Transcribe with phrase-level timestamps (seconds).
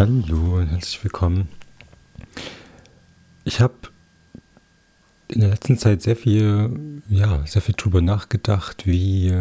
[0.00, 1.50] Hallo und herzlich willkommen.
[3.44, 3.74] Ich habe
[5.28, 9.36] in der letzten Zeit sehr viel, ja, sehr viel drüber nachgedacht, wie,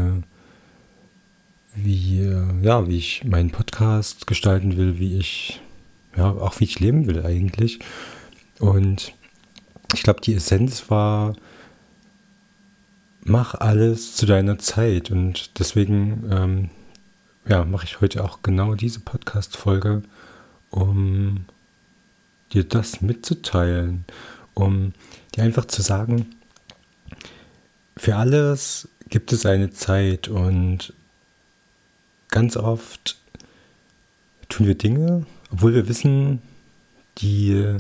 [1.76, 2.30] wie,
[2.62, 5.62] ja, wie ich meinen Podcast gestalten will, wie ich,
[6.18, 7.80] ja, auch wie ich leben will eigentlich.
[8.60, 9.14] Und
[9.94, 11.38] ich glaube, die Essenz war,
[13.22, 15.10] mach alles zu deiner Zeit.
[15.10, 16.70] Und deswegen, ähm,
[17.48, 20.04] ja, mache ich heute auch genau diese Podcast-Folge
[20.70, 21.46] um
[22.54, 24.06] dir das mitzuteilen,
[24.54, 24.94] um
[25.36, 26.28] dir einfach zu sagen,
[27.98, 30.94] für alles gibt es eine Zeit und
[32.30, 33.18] ganz oft
[34.48, 36.42] tun wir Dinge, obwohl wir wissen,
[37.18, 37.78] die,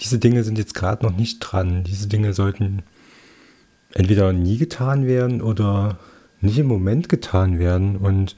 [0.00, 1.84] diese Dinge sind jetzt gerade noch nicht dran.
[1.84, 2.82] Diese Dinge sollten
[3.94, 5.98] entweder nie getan werden oder
[6.40, 7.96] nicht im Moment getan werden.
[7.96, 8.36] Und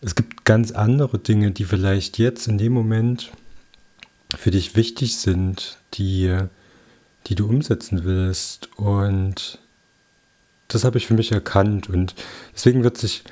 [0.00, 3.32] es gibt ganz andere Dinge, die vielleicht jetzt in dem Moment
[4.36, 6.36] für dich wichtig sind, die,
[7.26, 8.70] die du umsetzen willst.
[8.76, 9.58] Und
[10.68, 11.88] das habe ich für mich erkannt.
[11.88, 12.14] Und
[12.54, 13.24] deswegen wird sich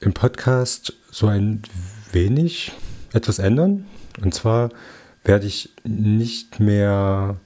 [0.00, 1.62] im Podcast so ein
[2.12, 2.72] wenig
[3.12, 3.86] etwas ändern.
[4.20, 4.70] Und zwar
[5.22, 7.38] werde ich nicht mehr,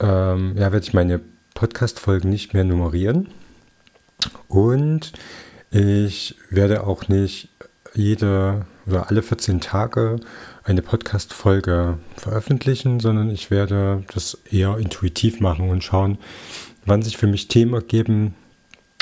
[0.00, 1.20] ähm, ja, werde ich meine
[1.54, 3.28] Podcast-Folgen nicht mehr nummerieren.
[4.48, 5.12] Und
[5.74, 7.48] ich werde auch nicht
[7.94, 10.20] jede oder alle 14 Tage
[10.62, 16.18] eine Podcast-Folge veröffentlichen, sondern ich werde das eher intuitiv machen und schauen,
[16.86, 18.34] wann sich für mich Themen ergeben,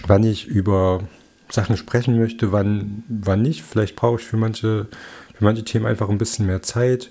[0.06, 1.02] wann ich über
[1.50, 3.62] Sachen sprechen möchte, wann, wann nicht.
[3.62, 4.86] Vielleicht brauche ich für manche,
[5.34, 7.10] für manche Themen einfach ein bisschen mehr Zeit.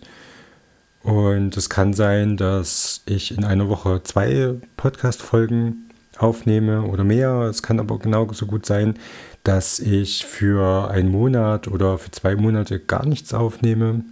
[1.04, 7.42] Und es kann sein, dass ich in einer Woche zwei Podcast-Folgen aufnehme oder mehr.
[7.42, 8.96] Es kann aber genauso gut sein,
[9.44, 14.04] dass ich für einen Monat oder für zwei Monate gar nichts aufnehme.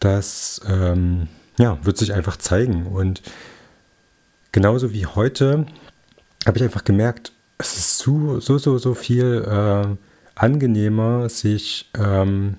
[0.00, 1.28] Das ähm,
[1.58, 2.86] ja, wird sich einfach zeigen.
[2.86, 3.22] Und
[4.52, 5.66] genauso wie heute
[6.46, 9.96] habe ich einfach gemerkt, es ist so, so, so, so viel äh,
[10.34, 12.56] angenehmer, sich ähm,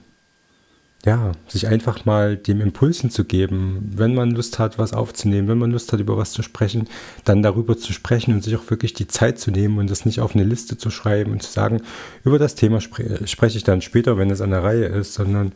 [1.05, 5.59] ja, sich einfach mal dem Impulsen zu geben, wenn man Lust hat, was aufzunehmen, wenn
[5.59, 6.88] man Lust hat, über was zu sprechen,
[7.23, 10.19] dann darüber zu sprechen und sich auch wirklich die Zeit zu nehmen und das nicht
[10.19, 11.81] auf eine Liste zu schreiben und zu sagen,
[12.23, 15.51] über das Thema spre spreche ich dann später, wenn es an der Reihe ist, sondern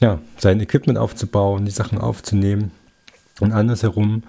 [0.00, 2.72] ja, sein Equipment aufzubauen, die Sachen aufzunehmen
[3.40, 4.22] und andersherum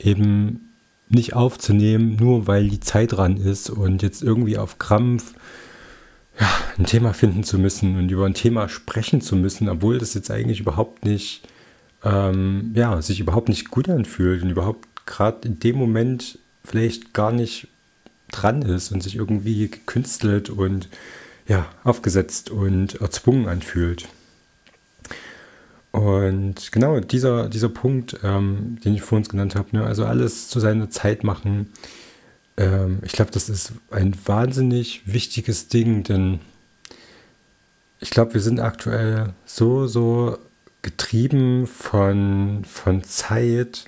[0.00, 0.72] eben
[1.08, 5.34] nicht aufzunehmen, nur weil die Zeit dran ist und jetzt irgendwie auf Krampf
[6.40, 6.48] ja,
[6.78, 10.30] ein Thema finden zu müssen und über ein Thema sprechen zu müssen, obwohl das jetzt
[10.30, 11.42] eigentlich überhaupt nicht,
[12.04, 17.32] ähm, ja, sich überhaupt nicht gut anfühlt und überhaupt gerade in dem Moment vielleicht gar
[17.32, 17.68] nicht
[18.30, 20.88] dran ist und sich irgendwie gekünstelt und
[21.46, 24.08] ja, aufgesetzt und erzwungen anfühlt.
[25.90, 30.48] Und genau dieser, dieser Punkt, ähm, den ich vor uns genannt habe, ne, also alles
[30.48, 31.70] zu seiner Zeit machen,
[32.56, 36.40] ähm, ich glaube, das ist ein wahnsinnig wichtiges Ding, denn
[38.00, 40.38] ich glaube, wir sind aktuell so, so
[40.82, 43.84] getrieben von, von Zeit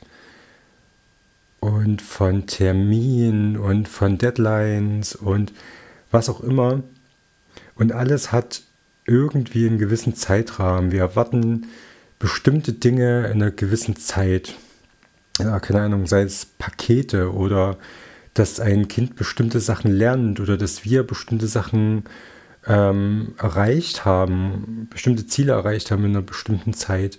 [1.60, 5.52] und von Terminen und von Deadlines und
[6.10, 6.82] was auch immer.
[7.74, 8.62] Und alles hat
[9.06, 10.92] irgendwie einen gewissen Zeitrahmen.
[10.92, 11.66] Wir erwarten
[12.18, 14.54] bestimmte Dinge in einer gewissen Zeit.
[15.40, 17.76] Ja, keine Ahnung, sei es Pakete oder
[18.34, 22.04] dass ein Kind bestimmte Sachen lernt oder dass wir bestimmte Sachen
[22.66, 27.18] ähm, erreicht haben, bestimmte Ziele erreicht haben in einer bestimmten Zeit,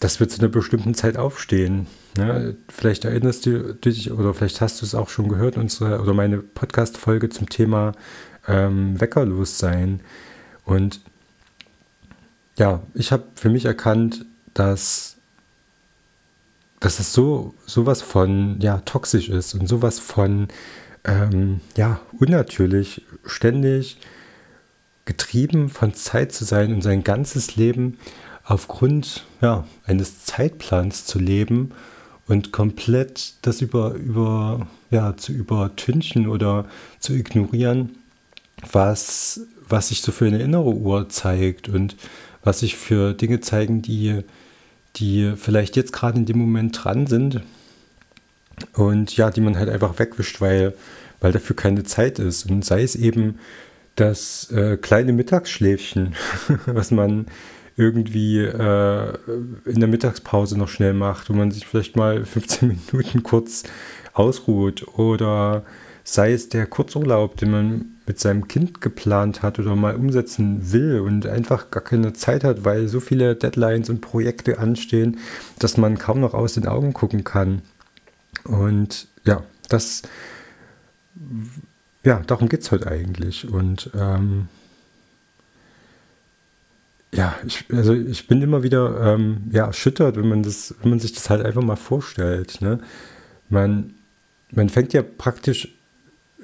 [0.00, 1.86] dass wir zu einer bestimmten Zeit aufstehen.
[2.16, 2.56] Ne?
[2.68, 6.38] Vielleicht erinnerst du dich oder vielleicht hast du es auch schon gehört, unsere oder meine
[6.38, 7.92] Podcast-Folge zum Thema
[8.46, 10.00] ähm, Weckerlos sein.
[10.64, 11.00] Und
[12.56, 15.17] ja, ich habe für mich erkannt, dass
[16.80, 20.48] dass es so sowas von ja toxisch ist und sowas von
[21.04, 23.98] ähm, ja unnatürlich ständig
[25.04, 27.98] getrieben von Zeit zu sein und sein ganzes Leben
[28.48, 31.72] aufgrund ja, eines Zeitplans zu leben
[32.26, 36.66] und komplett das über, über, ja, zu übertünchen oder
[36.98, 37.96] zu ignorieren,
[38.72, 41.96] was, was sich so für eine innere Uhr zeigt und
[42.42, 44.24] was sich für Dinge zeigen, die
[44.96, 47.42] die vielleicht jetzt gerade in dem Moment dran sind
[48.74, 50.74] und ja, die man halt einfach wegwischt, weil,
[51.20, 52.50] weil dafür keine Zeit ist.
[52.50, 53.38] Und sei es eben
[53.96, 56.14] das äh, kleine Mittagsschläfchen,
[56.66, 57.26] was man
[57.76, 59.12] irgendwie äh,
[59.64, 63.64] in der Mittagspause noch schnell macht, wo man sich vielleicht mal 15 Minuten kurz
[64.12, 65.64] ausruht oder
[66.02, 71.00] sei es der Kurzurlaub, den man mit seinem Kind geplant hat oder mal umsetzen will
[71.00, 75.18] und einfach gar keine Zeit hat, weil so viele Deadlines und Projekte anstehen,
[75.58, 77.60] dass man kaum noch aus den Augen gucken kann.
[78.44, 80.02] Und ja, das,
[82.02, 83.46] ja, darum geht es heute eigentlich.
[83.46, 84.48] Und ähm,
[87.12, 90.98] ja, ich, also ich bin immer wieder ähm, ja, erschüttert, wenn man, das, wenn man
[90.98, 92.62] sich das halt einfach mal vorstellt.
[92.62, 92.80] Ne?
[93.50, 93.94] Man,
[94.50, 95.77] man fängt ja praktisch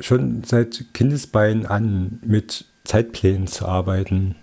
[0.00, 4.36] schon seit Kindesbeinen an, mit Zeitplänen zu arbeiten.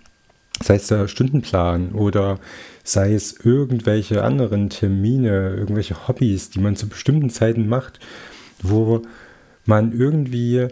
[0.62, 2.38] Sei es der Stundenplan oder
[2.84, 8.00] sei es irgendwelche anderen Termine, irgendwelche Hobbys, die man zu bestimmten Zeiten macht,
[8.62, 9.02] wo
[9.64, 10.68] man irgendwie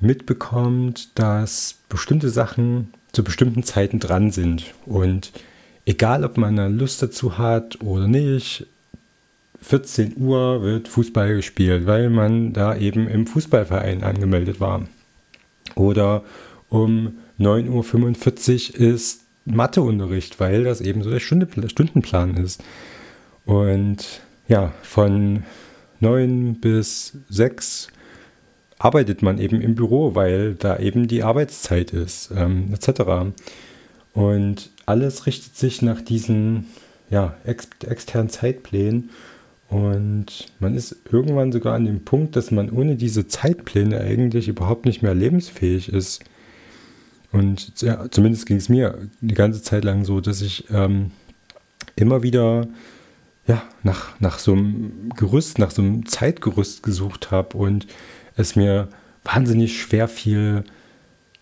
[0.00, 4.74] mitbekommt, dass bestimmte Sachen zu bestimmten Zeiten dran sind.
[4.84, 5.32] Und
[5.86, 8.66] egal, ob man eine Lust dazu hat oder nicht,
[9.64, 14.86] 14 Uhr wird Fußball gespielt, weil man da eben im Fußballverein angemeldet war.
[15.74, 16.22] Oder
[16.68, 22.62] um 9.45 Uhr ist Matheunterricht, weil das eben so der Stundenplan ist.
[23.46, 25.44] Und ja, von
[26.00, 27.88] 9 bis 6
[28.78, 33.32] arbeitet man eben im Büro, weil da eben die Arbeitszeit ist, ähm, etc.
[34.12, 36.66] Und alles richtet sich nach diesen
[37.08, 39.10] ja, ex externen Zeitplänen.
[39.74, 44.84] Und man ist irgendwann sogar an dem Punkt, dass man ohne diese Zeitpläne eigentlich überhaupt
[44.84, 46.22] nicht mehr lebensfähig ist.
[47.32, 51.10] Und ja, zumindest ging es mir die ganze Zeit lang so, dass ich ähm,
[51.96, 52.68] immer wieder
[53.48, 57.88] ja, nach, nach so einem Gerüst, nach so einem Zeitgerüst gesucht habe und
[58.36, 58.88] es mir
[59.24, 60.62] wahnsinnig schwer fiel,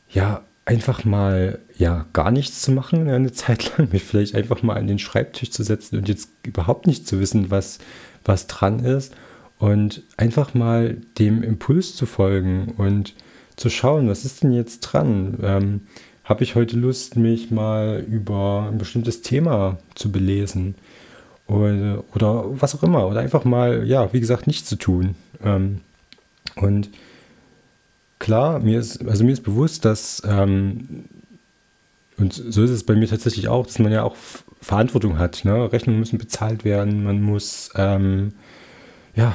[0.08, 4.78] ja, einfach mal ja gar nichts zu machen eine Zeit lang, mich vielleicht einfach mal
[4.78, 7.78] an den Schreibtisch zu setzen und jetzt überhaupt nicht zu wissen, was,
[8.24, 9.14] was dran ist
[9.58, 13.14] und einfach mal dem Impuls zu folgen und
[13.56, 15.38] zu schauen, was ist denn jetzt dran?
[15.42, 15.80] Ähm,
[16.24, 20.74] Habe ich heute Lust, mich mal über ein bestimmtes Thema zu belesen
[21.46, 25.14] oder, oder was auch immer oder einfach mal, ja, wie gesagt, nichts zu tun.
[25.44, 25.80] Ähm,
[26.56, 26.90] und
[28.18, 31.04] klar, mir ist, also mir ist bewusst, dass, ähm,
[32.18, 34.16] und so ist es bei mir tatsächlich auch, dass man ja auch
[34.60, 35.44] Verantwortung hat.
[35.44, 35.72] Ne?
[35.72, 38.32] Rechnungen müssen bezahlt werden, man muss ähm,
[39.14, 39.34] ja,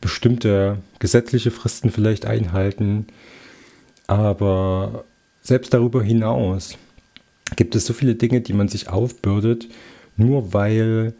[0.00, 3.06] bestimmte gesetzliche Fristen vielleicht einhalten.
[4.06, 5.04] Aber
[5.40, 6.76] selbst darüber hinaus
[7.56, 9.68] gibt es so viele Dinge, die man sich aufbürdet,
[10.16, 11.14] nur weil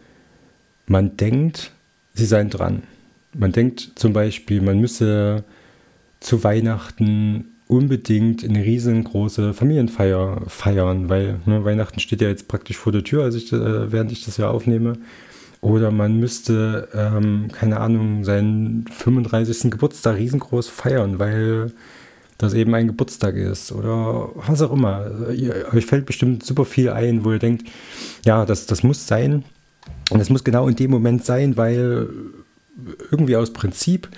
[0.86, 1.72] man denkt,
[2.14, 2.82] sie seien dran.
[3.32, 5.44] Man denkt zum Beispiel, man müsse
[6.20, 12.92] zu Weihnachten unbedingt eine riesengroße Familienfeier feiern, weil ne, Weihnachten steht ja jetzt praktisch vor
[12.92, 14.94] der Tür, als ich, äh, während ich das ja aufnehme.
[15.60, 19.70] Oder man müsste, ähm, keine Ahnung, seinen 35.
[19.70, 21.72] Geburtstag riesengroß feiern, weil
[22.36, 25.10] das eben ein Geburtstag ist oder was auch immer.
[25.72, 27.66] euch fällt bestimmt super viel ein, wo ihr denkt,
[28.26, 29.44] ja, das, das muss sein.
[30.10, 32.08] Und das muss genau in dem Moment sein, weil
[33.10, 34.08] irgendwie aus Prinzip.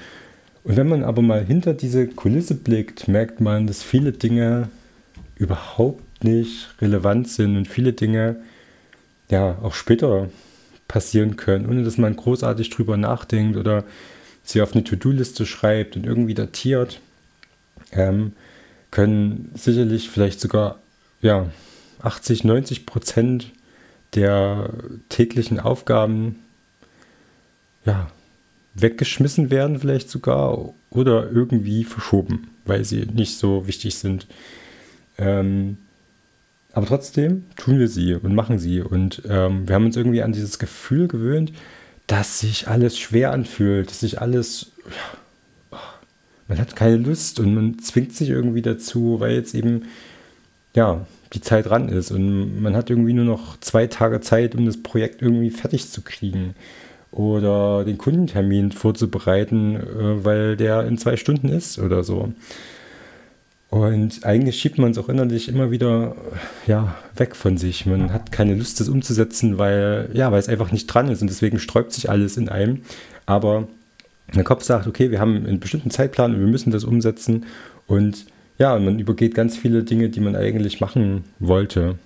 [0.66, 4.68] Und wenn man aber mal hinter diese Kulisse blickt, merkt man, dass viele Dinge
[5.36, 8.40] überhaupt nicht relevant sind und viele Dinge
[9.30, 10.28] ja auch später
[10.88, 13.85] passieren können, ohne dass man großartig drüber nachdenkt oder
[14.42, 17.00] sie auf eine To-Do-Liste schreibt und irgendwie datiert,
[17.92, 18.32] ähm,
[18.90, 20.80] können sicherlich vielleicht sogar
[21.23, 21.49] ja,
[22.02, 23.52] 80, 90 Prozent
[24.16, 24.70] der
[25.11, 26.40] täglichen Aufgaben
[27.85, 28.11] ja,
[28.76, 34.26] weggeschmissen werden vielleicht sogar oder irgendwie verschoben, weil sie nicht so wichtig sind.
[35.18, 35.78] Ähm,
[36.73, 38.83] aber trotzdem tun wir sie und machen sie.
[38.83, 41.52] Und ähm, wir haben uns irgendwie an dieses Gefühl gewöhnt,
[42.06, 44.73] dass sich alles schwer anfühlt, dass sich alles,
[45.73, 45.78] ja,
[46.49, 49.87] man hat keine Lust und man zwingt sich irgendwie dazu, weil jetzt eben,
[50.75, 54.64] ja, die Zeit dran ist und man hat irgendwie nur noch zwei Tage Zeit, um
[54.64, 56.54] das Projekt irgendwie fertig zu kriegen
[57.16, 62.32] oder den Kundentermin vorzubereiten, äh, weil der in zwei Stunden ist oder so.
[63.70, 66.14] Und eigentlich schiebt man es auch innerlich immer wieder
[66.66, 67.85] ja, weg von sich.
[67.85, 71.28] Man hat keine Lust, das umzusetzen, weil, ja, weil es einfach nicht dran ist und
[71.28, 72.82] deswegen sträubt sich alles in einem.
[73.25, 73.66] Aber
[74.35, 77.46] der Kopf sagt, okay, wir haben einen bestimmten Zeitplan und wir müssen das umsetzen.
[77.87, 78.26] Und
[78.58, 81.96] ja, man übergeht ganz viele Dinge, die man eigentlich machen wollte,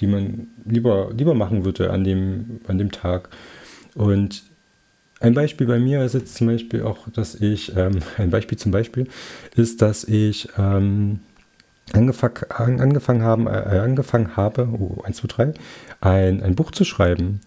[0.00, 3.30] die man lieber, lieber machen würde an dem, an dem Tag.
[3.98, 4.44] Und
[5.20, 8.70] ein Beispiel bei mir ist jetzt zum Beispiel auch, dass ich, ähm, ein Beispiel zum
[8.70, 9.08] Beispiel
[9.56, 11.20] ist, dass ich ähm,
[11.92, 15.54] angefang, angefangen, haben, äh, angefangen habe, oh, 1, 2, 3,
[16.00, 17.40] ein, ein Buch zu schreiben.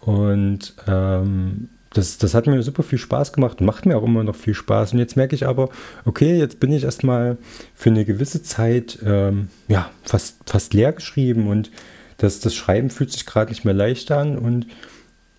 [0.00, 4.24] Und ähm, das, das hat mir super viel Spaß gemacht und macht mir auch immer
[4.24, 4.94] noch viel Spaß.
[4.94, 5.68] Und jetzt merke ich aber,
[6.06, 7.36] okay, jetzt bin ich erstmal
[7.74, 11.70] für eine gewisse Zeit ähm, ja, fast, fast leer geschrieben und
[12.16, 14.38] das, das Schreiben fühlt sich gerade nicht mehr leicht an.
[14.38, 14.66] Und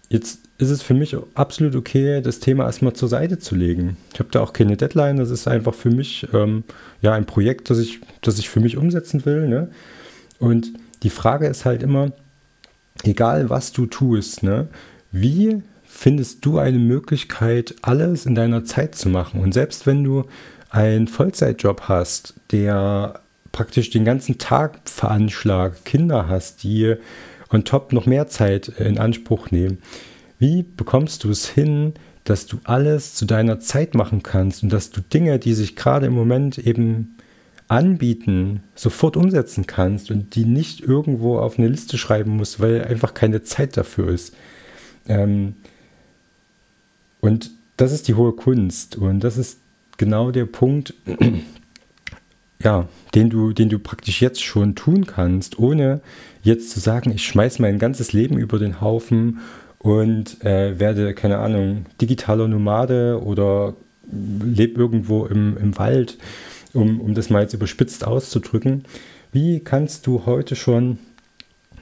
[0.09, 3.97] jetzt ist es für mich absolut okay, das Thema erstmal zur Seite zu legen.
[4.13, 6.63] Ich habe da auch keine Deadline, das ist einfach für mich ähm,
[7.01, 9.47] ja ein Projekt, das ich, das ich für mich umsetzen will.
[9.47, 9.69] Ne?
[10.39, 10.73] Und
[11.03, 12.11] die Frage ist halt immer,
[13.03, 14.67] egal was du tust, ne,
[15.11, 19.41] wie findest du eine Möglichkeit, alles in deiner Zeit zu machen?
[19.41, 20.25] Und selbst wenn du
[20.69, 26.95] einen Vollzeitjob hast, der praktisch den ganzen Tag veranschlagt, Kinder hast, die
[27.51, 29.79] on top noch mehr Zeit in Anspruch nehmen,
[30.37, 34.91] wie bekommst du es hin, dass du alles zu deiner Zeit machen kannst und dass
[34.91, 37.17] du Dinge, die sich gerade im Moment eben
[37.67, 43.13] anbieten, sofort umsetzen kannst und die nicht irgendwo auf eine Liste schreiben musst, weil einfach
[43.13, 44.35] keine Zeit dafür ist.
[45.07, 45.55] Ähm,
[47.21, 49.59] und das ist die hohe Kunst und das ist
[49.97, 50.93] genau der Punkt,
[52.61, 56.01] ja, den du, den du praktisch jetzt schon tun kannst, ohne
[56.43, 59.39] jetzt zu sagen, ich schmeiße mein ganzes Leben über den Haufen
[59.77, 63.75] und äh, werde, keine Ahnung, digitaler Nomade oder
[64.11, 66.17] lebe irgendwo im, im Wald
[66.73, 68.83] um, um das mal jetzt überspitzt auszudrücken,
[69.31, 70.97] wie kannst du heute schon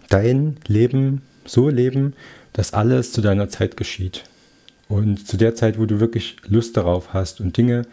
[0.10, 2.14] dein Leben so leben,
[2.54, 4.24] dass alles zu deiner Zeit geschieht?
[4.88, 7.84] Und zu der Zeit, wo du wirklich Lust darauf hast und Dinge,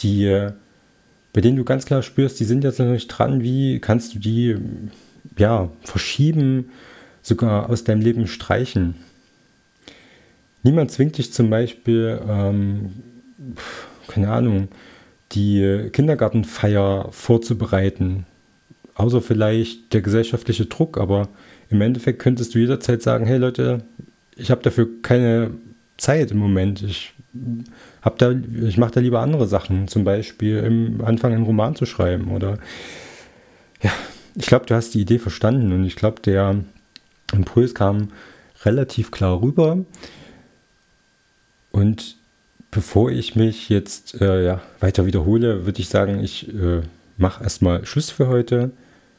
[0.00, 0.50] die,
[1.32, 4.18] bei denen du ganz klar spürst, die sind jetzt noch nicht dran, wie kannst du
[4.18, 4.56] die
[5.38, 6.70] ja, verschieben,
[7.22, 8.96] sogar aus deinem Leben streichen?
[10.62, 12.92] Niemand zwingt dich zum Beispiel, ähm,
[14.08, 14.68] keine Ahnung,
[15.32, 18.26] die Kindergartenfeier vorzubereiten.
[18.94, 21.28] Außer vielleicht der gesellschaftliche Druck, aber
[21.70, 23.82] im Endeffekt könntest du jederzeit sagen, hey Leute,
[24.36, 25.52] ich habe dafür keine
[26.02, 26.82] Zeit im Moment.
[26.82, 27.14] Ich,
[28.18, 32.32] da, ich mache da lieber andere Sachen, zum Beispiel im Anfang einen Roman zu schreiben.
[32.32, 32.58] Oder
[33.82, 33.92] ja,
[34.34, 36.56] ich glaube, du hast die Idee verstanden und ich glaube, der
[37.32, 38.08] Impuls kam
[38.64, 39.78] relativ klar rüber.
[41.70, 42.16] Und
[42.70, 46.82] bevor ich mich jetzt äh, ja, weiter wiederhole, würde ich sagen, ich äh,
[47.16, 48.72] mache erstmal Schluss für heute.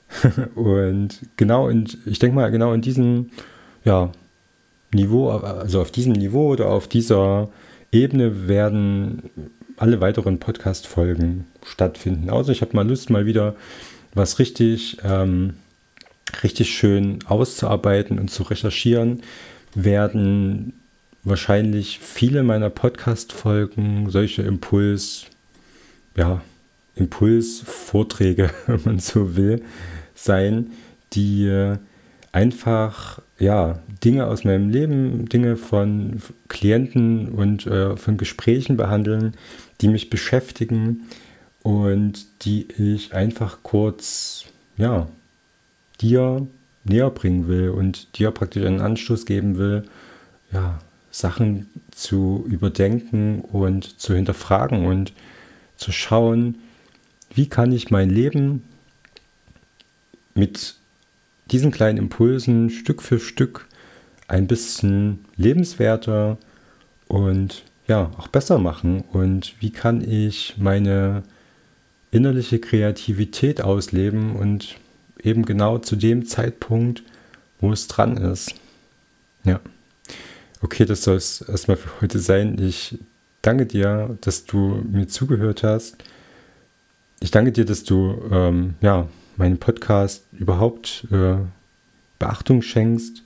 [0.55, 3.31] und genau, in, ich denke mal, genau in diesem
[3.85, 4.11] ja,
[4.93, 7.49] Niveau, also auf diesem Niveau oder auf dieser
[7.91, 9.29] Ebene werden
[9.77, 12.29] alle weiteren Podcast-Folgen stattfinden.
[12.29, 13.55] Also ich habe mal Lust, mal wieder
[14.13, 15.55] was richtig, ähm,
[16.43, 19.21] richtig schön auszuarbeiten und zu recherchieren,
[19.75, 20.73] werden
[21.23, 25.25] wahrscheinlich viele meiner Podcast-Folgen solche Impuls,
[26.15, 26.41] ja,
[26.95, 29.63] Impulsvorträge, wenn man so will,
[30.13, 30.71] sein,
[31.13, 31.75] die
[32.31, 39.35] einfach ja, Dinge aus meinem Leben, Dinge von Klienten und äh, von Gesprächen behandeln,
[39.81, 41.03] die mich beschäftigen
[41.61, 44.45] und die ich einfach kurz,
[44.77, 45.07] ja,
[46.01, 46.47] dir
[46.83, 49.83] näher bringen will und dir praktisch einen Anstoß geben will,
[50.51, 50.79] ja,
[51.11, 55.13] Sachen zu überdenken und zu hinterfragen und
[55.77, 56.57] zu schauen,
[57.33, 58.63] wie kann ich mein Leben
[60.33, 60.75] mit
[61.51, 63.67] diesen kleinen Impulsen Stück für Stück
[64.27, 66.37] ein bisschen lebenswerter
[67.07, 71.23] und ja, auch besser machen und wie kann ich meine
[72.11, 74.77] innerliche Kreativität ausleben und
[75.21, 77.03] eben genau zu dem Zeitpunkt,
[77.59, 78.55] wo es dran ist.
[79.43, 79.59] Ja.
[80.61, 82.57] Okay, das soll es erstmal für heute sein.
[82.59, 82.97] Ich
[83.41, 85.97] danke dir, dass du mir zugehört hast.
[87.19, 91.35] Ich danke dir, dass du ähm, ja, meinem Podcast überhaupt äh,
[92.19, 93.23] Beachtung schenkst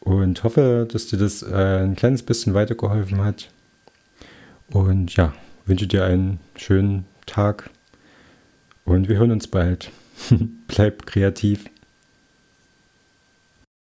[0.00, 3.50] und hoffe, dass dir das äh, ein kleines bisschen weitergeholfen hat.
[4.70, 5.32] Und ja,
[5.66, 7.70] wünsche dir einen schönen Tag
[8.84, 9.90] und wir hören uns bald.
[10.66, 11.64] Bleib kreativ.